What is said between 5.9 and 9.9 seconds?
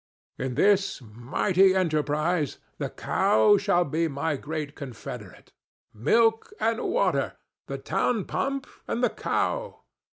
Milk and water—the TOWN PUMP and the Cow!